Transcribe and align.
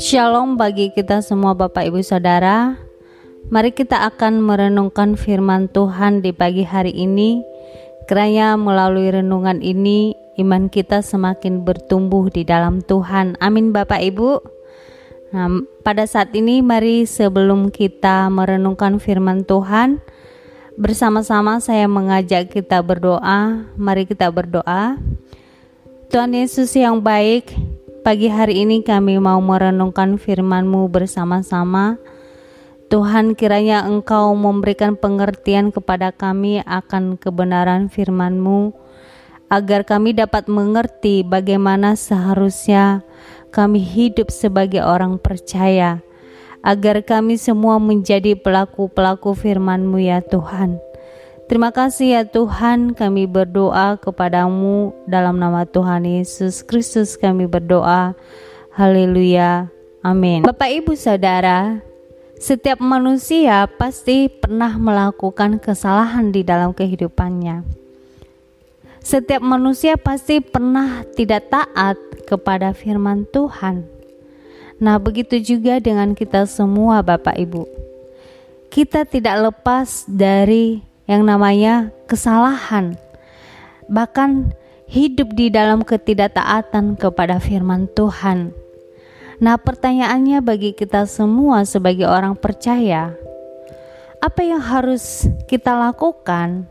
Shalom 0.00 0.56
bagi 0.56 0.88
kita 0.88 1.20
semua 1.20 1.52
Bapak 1.52 1.84
Ibu 1.84 2.00
Saudara. 2.00 2.80
Mari 3.52 3.76
kita 3.76 4.08
akan 4.08 4.40
merenungkan 4.40 5.20
firman 5.20 5.68
Tuhan 5.68 6.24
di 6.24 6.32
pagi 6.32 6.64
hari 6.64 6.96
ini. 6.96 7.44
Kiranya 8.08 8.56
melalui 8.56 9.12
renungan 9.12 9.60
ini 9.60 10.16
iman 10.40 10.72
kita 10.72 11.04
semakin 11.04 11.60
bertumbuh 11.60 12.32
di 12.32 12.48
dalam 12.48 12.80
Tuhan. 12.80 13.36
Amin 13.44 13.76
Bapak 13.76 14.00
Ibu. 14.00 14.40
Nah, 15.36 15.60
pada 15.84 16.08
saat 16.08 16.32
ini 16.32 16.64
mari 16.64 17.04
sebelum 17.04 17.68
kita 17.68 18.32
merenungkan 18.32 18.96
firman 18.96 19.44
Tuhan, 19.44 20.00
bersama-sama 20.80 21.60
saya 21.60 21.84
mengajak 21.84 22.48
kita 22.48 22.80
berdoa. 22.80 23.68
Mari 23.76 24.08
kita 24.08 24.32
berdoa. 24.32 24.96
Tuhan 26.14 26.30
Yesus 26.30 26.70
yang 26.78 27.02
baik, 27.02 27.50
Pagi 28.06 28.30
hari 28.30 28.62
ini 28.62 28.86
kami 28.86 29.18
mau 29.18 29.42
merenungkan 29.42 30.14
firman-Mu 30.14 30.86
bersama-sama. 30.86 31.98
Tuhan 32.86 33.34
kiranya 33.34 33.82
Engkau 33.82 34.30
memberikan 34.38 34.94
pengertian 34.94 35.74
kepada 35.74 36.14
kami 36.14 36.62
akan 36.70 37.18
kebenaran 37.18 37.90
firman-Mu 37.90 38.70
agar 39.50 39.82
kami 39.82 40.14
dapat 40.14 40.46
mengerti 40.46 41.26
bagaimana 41.26 41.98
seharusnya 41.98 43.02
kami 43.50 43.82
hidup 43.82 44.30
sebagai 44.30 44.86
orang 44.86 45.18
percaya 45.18 45.98
agar 46.62 47.02
kami 47.02 47.42
semua 47.42 47.82
menjadi 47.82 48.38
pelaku-pelaku 48.38 49.34
firman-Mu 49.34 49.98
ya 49.98 50.22
Tuhan. 50.22 50.78
Terima 51.44 51.68
kasih 51.76 52.16
ya 52.16 52.22
Tuhan, 52.24 52.96
kami 52.96 53.28
berdoa 53.28 54.00
kepadamu 54.00 54.96
dalam 55.04 55.36
nama 55.36 55.68
Tuhan 55.68 56.08
Yesus 56.08 56.64
Kristus 56.64 57.20
kami 57.20 57.44
berdoa. 57.44 58.16
Haleluya. 58.72 59.68
Amin. 60.00 60.40
Bapak 60.40 60.72
Ibu 60.72 60.96
Saudara, 60.96 61.84
setiap 62.40 62.80
manusia 62.80 63.68
pasti 63.68 64.32
pernah 64.32 64.72
melakukan 64.80 65.60
kesalahan 65.60 66.32
di 66.32 66.40
dalam 66.40 66.72
kehidupannya. 66.72 67.60
Setiap 69.04 69.44
manusia 69.44 70.00
pasti 70.00 70.40
pernah 70.40 71.04
tidak 71.12 71.52
taat 71.52 72.00
kepada 72.24 72.72
firman 72.72 73.28
Tuhan. 73.28 73.84
Nah, 74.80 74.96
begitu 74.96 75.36
juga 75.44 75.76
dengan 75.76 76.16
kita 76.16 76.48
semua, 76.48 77.04
Bapak 77.04 77.36
Ibu. 77.36 77.68
Kita 78.72 79.04
tidak 79.04 79.52
lepas 79.52 80.08
dari 80.08 80.93
yang 81.04 81.24
namanya 81.28 81.92
kesalahan, 82.08 82.96
bahkan 83.88 84.52
hidup 84.88 85.32
di 85.36 85.48
dalam 85.52 85.84
ketidaktaatan 85.84 86.96
kepada 86.96 87.40
firman 87.40 87.88
Tuhan. 87.92 88.52
Nah, 89.42 89.58
pertanyaannya 89.58 90.40
bagi 90.40 90.72
kita 90.72 91.04
semua 91.10 91.66
sebagai 91.66 92.06
orang 92.06 92.38
percaya, 92.38 93.12
apa 94.22 94.40
yang 94.40 94.62
harus 94.62 95.28
kita 95.50 95.74
lakukan 95.74 96.64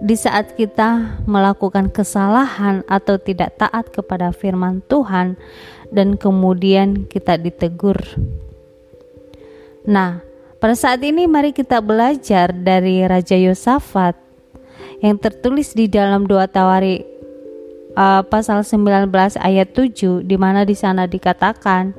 di 0.00 0.14
saat 0.14 0.54
kita 0.54 1.20
melakukan 1.26 1.90
kesalahan 1.90 2.86
atau 2.86 3.18
tidak 3.20 3.58
taat 3.60 3.90
kepada 3.90 4.30
firman 4.30 4.80
Tuhan, 4.86 5.36
dan 5.90 6.14
kemudian 6.16 7.10
kita 7.10 7.36
ditegur? 7.36 7.98
Nah, 9.86 10.22
pada 10.66 10.74
saat 10.74 10.98
ini 11.06 11.30
mari 11.30 11.54
kita 11.54 11.78
belajar 11.78 12.50
dari 12.50 12.98
Raja 13.06 13.38
Yosafat 13.38 14.18
yang 14.98 15.14
tertulis 15.14 15.78
di 15.78 15.86
dalam 15.86 16.26
dua 16.26 16.50
Tawari 16.50 17.06
uh, 17.94 18.26
pasal 18.26 18.66
19 18.66 19.06
ayat 19.38 19.68
7 19.70 20.26
di 20.26 20.34
mana 20.34 20.66
di 20.66 20.74
sana 20.74 21.06
dikatakan 21.06 21.94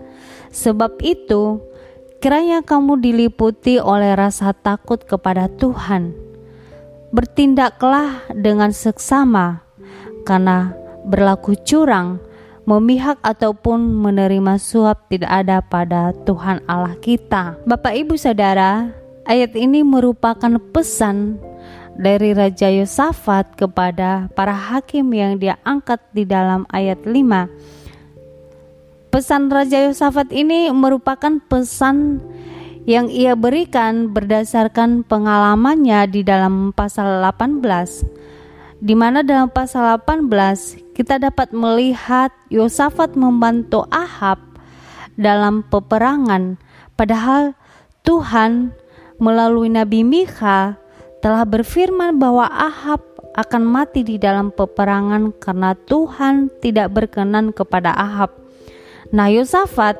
sebab 0.51 0.99
itu 0.99 1.63
kiranya 2.19 2.59
kamu 2.59 2.99
diliputi 2.99 3.79
oleh 3.79 4.11
rasa 4.19 4.51
takut 4.51 4.99
kepada 4.99 5.47
Tuhan. 5.47 6.11
Bertindaklah 7.15 8.19
dengan 8.35 8.75
seksama 8.75 9.63
karena 10.27 10.75
berlaku 11.07 11.55
curang 11.63 12.19
memihak 12.67 13.15
ataupun 13.23 13.79
menerima 14.03 14.59
suap 14.59 15.07
tidak 15.07 15.31
ada 15.31 15.63
pada 15.63 16.11
Tuhan 16.27 16.59
Allah 16.67 16.99
kita. 16.99 17.55
Bapak 17.63 17.95
Ibu 17.95 18.19
Saudara, 18.19 18.91
ayat 19.23 19.55
ini 19.55 19.87
merupakan 19.87 20.51
pesan 20.75 21.39
dari 21.95 22.35
Raja 22.35 22.67
Yosafat 22.67 23.55
kepada 23.55 24.27
para 24.35 24.51
hakim 24.51 25.07
yang 25.15 25.39
dia 25.39 25.55
angkat 25.63 26.03
di 26.11 26.27
dalam 26.27 26.67
ayat 26.67 27.07
5. 27.07 29.15
Pesan 29.15 29.47
Raja 29.47 29.87
Yosafat 29.87 30.35
ini 30.35 30.67
merupakan 30.75 31.39
pesan 31.47 32.19
yang 32.83 33.07
ia 33.07 33.39
berikan 33.39 34.11
berdasarkan 34.11 35.07
pengalamannya 35.07 36.03
di 36.11 36.19
dalam 36.19 36.75
pasal 36.75 37.23
18 37.23 38.26
di 38.77 38.93
mana 38.93 39.25
dalam 39.25 39.49
pasal 39.49 39.97
18 40.01 40.93
kita 40.93 41.17
dapat 41.17 41.49
melihat 41.53 42.29
Yosafat 42.53 43.17
membantu 43.17 43.89
Ahab 43.89 44.37
dalam 45.17 45.65
peperangan 45.65 46.61
padahal 46.93 47.57
Tuhan 48.05 48.71
melalui 49.17 49.73
Nabi 49.73 50.05
Mikha 50.05 50.77
telah 51.19 51.43
berfirman 51.43 52.21
bahwa 52.21 52.45
Ahab 52.47 53.01
akan 53.37 53.63
mati 53.65 54.01
di 54.01 54.17
dalam 54.17 54.49
peperangan 54.49 55.33
karena 55.37 55.77
Tuhan 55.77 56.49
tidak 56.57 56.89
berkenan 56.89 57.53
kepada 57.53 57.93
Ahab. 57.93 58.33
Nah, 59.13 59.29
Yosafat 59.29 59.97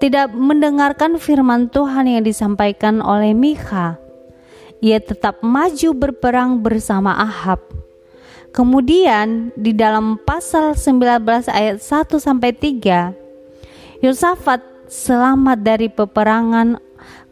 tidak 0.00 0.32
mendengarkan 0.36 1.16
firman 1.16 1.72
Tuhan 1.72 2.08
yang 2.08 2.24
disampaikan 2.24 3.00
oleh 3.00 3.32
Mikha. 3.32 3.96
Ia 4.80 5.00
tetap 5.00 5.44
maju 5.44 5.90
berperang 5.96 6.60
bersama 6.60 7.16
Ahab. 7.16 7.60
Kemudian 8.50 9.54
di 9.54 9.70
dalam 9.70 10.18
pasal 10.26 10.74
19 10.74 11.22
ayat 11.46 11.78
1 11.78 12.18
sampai 12.18 12.50
3 12.50 13.14
Yosafat 14.02 14.58
selamat 14.90 15.62
dari 15.62 15.86
peperangan 15.86 16.82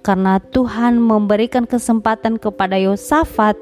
karena 0.07 0.39
Tuhan 0.39 1.03
memberikan 1.03 1.67
kesempatan 1.67 2.39
kepada 2.39 2.78
Yosafat 2.78 3.59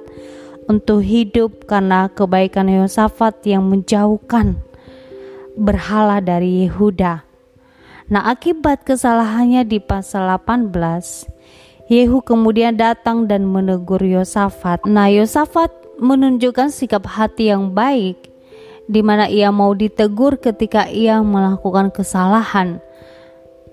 untuk 0.69 1.01
hidup 1.01 1.65
karena 1.65 2.13
kebaikan 2.13 2.69
Yosafat 2.69 3.41
yang 3.47 3.65
menjauhkan 3.71 4.61
berhala 5.57 6.21
dari 6.21 6.67
Yehuda. 6.67 7.25
Nah, 8.11 8.23
akibat 8.27 8.85
kesalahannya 8.85 9.65
di 9.65 9.79
pasal 9.79 10.27
18, 10.29 11.27
Yehu 11.87 12.19
kemudian 12.27 12.75
datang 12.75 13.31
dan 13.31 13.47
menegur 13.47 14.03
Yosafat. 14.03 14.85
Nah, 14.85 15.07
Yosafat 15.07 15.86
menunjukkan 15.97 16.73
sikap 16.73 17.09
hati 17.09 17.49
yang 17.53 17.73
baik, 17.73 18.31
di 18.87 19.01
mana 19.03 19.27
ia 19.27 19.51
mau 19.51 19.73
ditegur 19.73 20.39
ketika 20.39 20.87
ia 20.87 21.21
melakukan 21.25 21.91
kesalahan, 21.91 22.79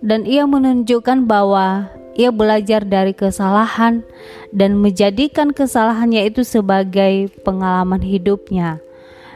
dan 0.04 0.26
ia 0.28 0.48
menunjukkan 0.48 1.28
bahwa 1.28 1.88
ia 2.14 2.30
belajar 2.30 2.86
dari 2.86 3.12
kesalahan 3.12 4.06
dan 4.54 4.78
menjadikan 4.78 5.50
kesalahannya 5.50 6.30
itu 6.30 6.46
sebagai 6.46 7.34
pengalaman 7.42 8.02
hidupnya. 8.02 8.78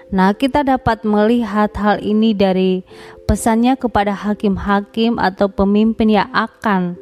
Nah, 0.07 0.31
kita 0.31 0.63
dapat 0.63 1.03
melihat 1.03 1.73
hal 1.75 1.99
ini 1.99 2.31
dari 2.31 2.87
pesannya 3.27 3.75
kepada 3.75 4.15
hakim-hakim 4.15 5.19
atau 5.19 5.51
pemimpin 5.51 6.15
yang 6.15 6.31
akan 6.31 6.95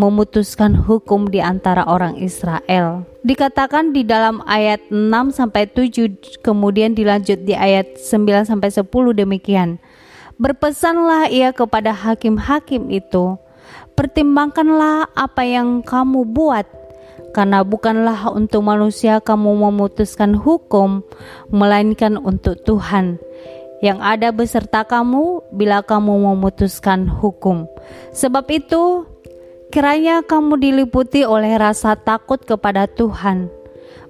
memutuskan 0.00 0.72
hukum 0.72 1.28
di 1.28 1.44
antara 1.44 1.84
orang 1.84 2.16
Israel. 2.16 3.04
Dikatakan 3.20 3.92
di 3.92 4.00
dalam 4.00 4.40
ayat 4.48 4.80
6 4.88 5.36
sampai 5.36 5.68
7 5.68 6.40
kemudian 6.40 6.96
dilanjut 6.96 7.44
di 7.44 7.52
ayat 7.52 8.00
9 8.00 8.48
sampai 8.48 8.72
10 8.72 8.88
demikian. 9.12 9.76
Berpesanlah 10.40 11.28
ia 11.28 11.52
kepada 11.52 11.92
hakim-hakim 11.92 12.88
itu, 12.88 13.36
pertimbangkanlah 13.92 15.12
apa 15.12 15.44
yang 15.44 15.84
kamu 15.84 16.24
buat 16.24 16.64
karena 17.36 17.60
bukanlah 17.60 18.32
untuk 18.32 18.64
manusia 18.64 19.20
kamu 19.20 19.68
memutuskan 19.68 20.32
hukum, 20.32 21.04
melainkan 21.52 22.16
untuk 22.16 22.56
Tuhan 22.64 23.20
yang 23.80 24.00
ada 24.04 24.28
beserta 24.32 24.84
kamu 24.84 25.44
bila 25.56 25.80
kamu 25.80 26.32
memutuskan 26.32 27.08
hukum. 27.08 27.64
Sebab 28.12 28.44
itu, 28.52 29.08
Kiranya 29.70 30.26
kamu 30.26 30.58
diliputi 30.58 31.22
oleh 31.22 31.54
rasa 31.54 31.94
takut 31.94 32.42
kepada 32.42 32.90
Tuhan. 32.90 33.46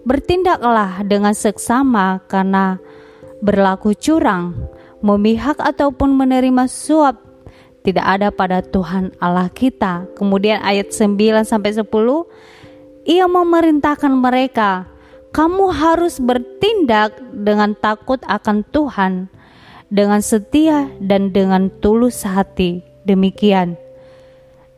Bertindaklah 0.08 1.04
dengan 1.04 1.36
seksama 1.36 2.24
karena 2.32 2.80
berlaku 3.44 3.92
curang, 3.92 4.56
memihak 5.04 5.60
ataupun 5.60 6.16
menerima 6.16 6.64
suap 6.64 7.20
tidak 7.84 8.06
ada 8.08 8.32
pada 8.32 8.64
Tuhan 8.64 9.12
Allah 9.20 9.52
kita. 9.52 10.08
Kemudian 10.16 10.64
ayat 10.64 10.96
9 10.96 11.44
sampai 11.44 11.76
10 11.76 11.84
ia 13.04 13.28
memerintahkan 13.28 14.16
mereka, 14.16 14.88
kamu 15.36 15.76
harus 15.76 16.16
bertindak 16.24 17.20
dengan 17.36 17.76
takut 17.76 18.24
akan 18.24 18.64
Tuhan 18.72 19.28
dengan 19.92 20.24
setia 20.24 20.88
dan 21.04 21.36
dengan 21.36 21.68
tulus 21.84 22.24
hati. 22.24 22.80
Demikian 23.04 23.89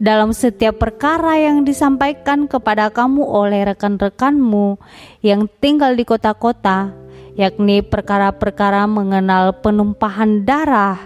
dalam 0.02 0.34
setiap 0.34 0.82
perkara 0.82 1.38
yang 1.38 1.62
disampaikan 1.62 2.50
kepada 2.50 2.90
kamu 2.90 3.22
oleh 3.22 3.62
rekan-rekanmu 3.70 4.82
yang 5.22 5.46
tinggal 5.62 5.94
di 5.94 6.02
kota-kota, 6.02 6.90
yakni 7.38 7.86
perkara-perkara 7.86 8.90
mengenal 8.90 9.62
penumpahan 9.62 10.42
darah 10.42 10.98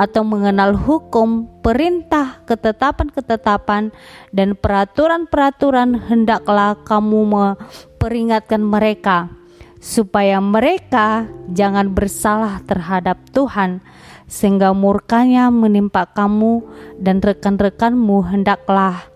atau 0.00 0.24
mengenal 0.24 0.80
hukum, 0.80 1.44
perintah, 1.60 2.40
ketetapan-ketetapan, 2.48 3.92
dan 4.32 4.56
peraturan-peraturan, 4.56 6.08
hendaklah 6.08 6.72
kamu 6.88 7.28
memperingatkan 7.28 8.64
mereka 8.64 9.37
supaya 9.78 10.42
mereka 10.42 11.30
jangan 11.54 11.94
bersalah 11.94 12.62
terhadap 12.66 13.18
Tuhan 13.30 13.82
sehingga 14.28 14.76
murkanya 14.76 15.48
menimpa 15.48 16.04
kamu 16.04 16.62
dan 17.00 17.22
rekan-rekanmu 17.24 18.28
hendaklah 18.28 19.08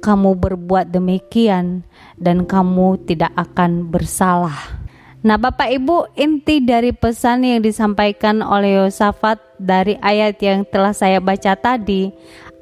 kamu 0.00 0.38
berbuat 0.38 0.88
demikian 0.94 1.84
dan 2.16 2.48
kamu 2.48 2.96
tidak 3.04 3.32
akan 3.36 3.92
bersalah. 3.92 4.80
Nah, 5.20 5.36
Bapak 5.36 5.68
Ibu, 5.68 6.16
inti 6.16 6.64
dari 6.64 6.96
pesan 6.96 7.44
yang 7.44 7.60
disampaikan 7.60 8.40
oleh 8.40 8.80
Yosafat 8.80 9.36
dari 9.60 10.00
ayat 10.00 10.40
yang 10.40 10.64
telah 10.64 10.96
saya 10.96 11.20
baca 11.20 11.52
tadi 11.60 12.08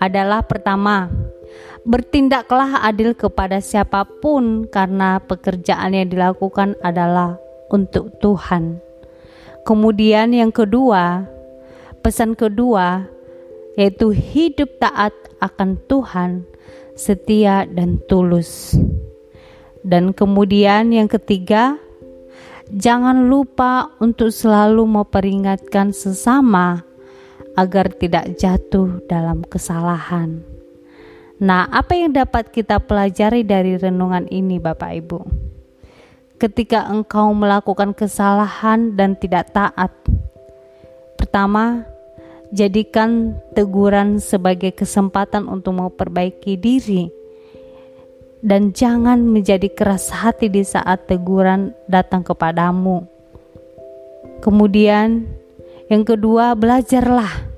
adalah 0.02 0.42
pertama, 0.42 1.06
bertindaklah 1.86 2.82
adil 2.82 3.14
kepada 3.14 3.62
siapa 3.62 4.02
pun 4.18 4.66
karena 4.66 5.22
pekerjaan 5.22 5.94
yang 5.94 6.10
dilakukan 6.10 6.74
adalah 6.82 7.38
untuk 7.68 8.12
Tuhan. 8.20 8.80
Kemudian 9.64 10.32
yang 10.32 10.52
kedua, 10.52 11.28
Pesan 11.98 12.38
kedua 12.38 13.10
yaitu 13.78 14.10
hidup 14.10 14.80
taat 14.82 15.14
akan 15.38 15.78
Tuhan, 15.86 16.42
setia 16.98 17.62
dan 17.68 18.02
tulus. 18.10 18.74
Dan 19.86 20.10
kemudian 20.10 20.90
yang 20.90 21.06
ketiga, 21.06 21.78
jangan 22.74 23.30
lupa 23.30 23.94
untuk 24.02 24.34
selalu 24.34 24.82
memperingatkan 24.82 25.94
sesama 25.94 26.82
agar 27.54 27.94
tidak 27.94 28.34
jatuh 28.34 28.98
dalam 29.06 29.46
kesalahan. 29.46 30.42
Nah, 31.38 31.70
apa 31.70 31.94
yang 31.94 32.10
dapat 32.10 32.50
kita 32.50 32.82
pelajari 32.82 33.46
dari 33.46 33.78
renungan 33.78 34.26
ini, 34.26 34.58
Bapak 34.58 34.90
Ibu? 34.90 35.47
Ketika 36.38 36.86
engkau 36.86 37.34
melakukan 37.34 37.90
kesalahan 37.92 38.94
dan 38.94 39.18
tidak 39.18 39.50
taat, 39.50 39.90
Pertama, 41.18 41.82
jadikan 42.54 43.34
teguran 43.58 44.22
sebagai 44.22 44.70
kesempatan 44.70 45.50
untuk 45.50 45.74
memperbaiki 45.74 46.54
diri 46.54 47.10
dan 48.38 48.70
jangan 48.70 49.18
menjadi 49.26 49.66
keras 49.66 50.14
hati 50.14 50.46
di 50.46 50.62
saat 50.62 51.10
teguran 51.10 51.74
datang 51.90 52.22
kepadamu. 52.22 53.02
Kemudian, 54.38 55.26
yang 55.90 56.06
kedua, 56.06 56.54
belajarlah 56.54 57.50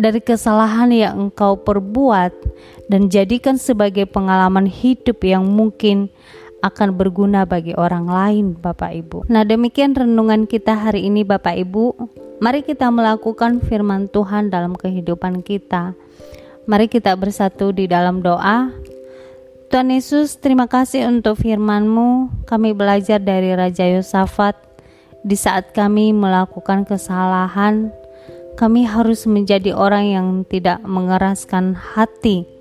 dari 0.00 0.24
kesalahan 0.24 0.88
yang 0.88 1.28
engkau 1.28 1.60
perbuat 1.60 2.32
dan 2.88 3.12
jadikan 3.12 3.60
sebagai 3.60 4.08
pengalaman 4.08 4.64
hidup 4.64 5.20
yang 5.20 5.44
mungkin 5.44 6.08
akan 6.64 6.96
berguna 6.96 7.44
bagi 7.44 7.76
orang 7.76 8.08
lain, 8.08 8.46
Bapak 8.56 8.92
Ibu. 8.96 9.28
Nah, 9.28 9.44
demikian 9.44 9.92
renungan 9.92 10.48
kita 10.48 10.72
hari 10.76 11.08
ini, 11.08 11.22
Bapak 11.22 11.56
Ibu. 11.56 11.84
Mari 12.40 12.64
kita 12.64 12.92
melakukan 12.92 13.64
firman 13.64 14.08
Tuhan 14.12 14.52
dalam 14.52 14.76
kehidupan 14.76 15.40
kita. 15.44 15.96
Mari 16.68 16.90
kita 16.90 17.16
bersatu 17.16 17.72
di 17.72 17.86
dalam 17.88 18.20
doa. 18.20 18.72
Tuhan 19.66 19.90
Yesus, 19.90 20.38
terima 20.38 20.70
kasih 20.70 21.10
untuk 21.10 21.42
firman-Mu. 21.42 22.44
Kami 22.46 22.70
belajar 22.72 23.18
dari 23.18 23.52
Raja 23.52 23.86
Yosafat. 23.86 24.54
Di 25.26 25.34
saat 25.34 25.74
kami 25.74 26.14
melakukan 26.14 26.86
kesalahan, 26.86 27.90
kami 28.54 28.86
harus 28.86 29.26
menjadi 29.26 29.74
orang 29.74 30.04
yang 30.06 30.28
tidak 30.46 30.80
mengeraskan 30.86 31.74
hati 31.74 32.55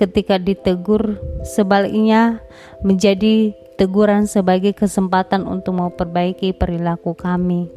ketika 0.00 0.40
ditegur. 0.40 1.20
Sebaliknya, 1.44 2.40
menjadi 2.80 3.52
teguran 3.76 4.24
sebagai 4.24 4.72
kesempatan 4.72 5.44
untuk 5.44 5.76
memperbaiki 5.76 6.56
perilaku 6.56 7.12
kami. 7.12 7.68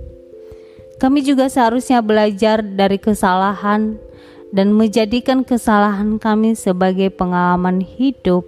Kami 0.99 1.19
juga 1.19 1.51
seharusnya 1.51 1.99
belajar 1.99 2.63
dari 2.63 2.95
kesalahan 2.95 3.99
dan 4.55 4.71
menjadikan 4.71 5.43
kesalahan 5.43 6.15
kami 6.15 6.55
sebagai 6.55 7.11
pengalaman 7.11 7.83
hidup 7.83 8.47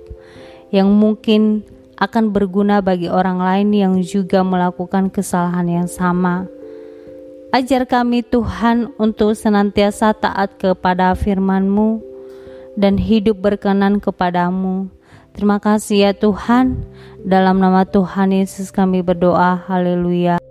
yang 0.72 0.88
mungkin 0.92 1.68
akan 1.96 2.32
berguna 2.36 2.84
bagi 2.84 3.08
orang 3.08 3.40
lain 3.40 3.70
yang 3.72 3.94
juga 4.04 4.44
melakukan 4.44 5.08
kesalahan 5.12 5.84
yang 5.84 5.88
sama. 5.88 6.48
Ajar 7.56 7.88
kami 7.88 8.20
Tuhan 8.20 8.92
untuk 9.00 9.32
senantiasa 9.32 10.12
taat 10.12 10.60
kepada 10.60 11.16
firman-Mu 11.16 12.15
dan 12.76 13.00
hidup 13.00 13.40
berkenan 13.42 14.00
kepadamu. 14.04 14.88
Terima 15.36 15.60
kasih 15.60 16.08
ya 16.08 16.12
Tuhan. 16.16 16.88
Dalam 17.26 17.60
nama 17.60 17.84
Tuhan 17.84 18.32
Yesus 18.32 18.72
kami 18.72 19.04
berdoa. 19.04 19.60
Haleluya. 19.68 20.45